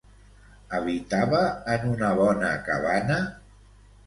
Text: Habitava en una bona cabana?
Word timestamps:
Habitava 0.77 1.41
en 1.75 1.85
una 1.91 2.09
bona 2.21 2.51
cabana? 2.71 3.21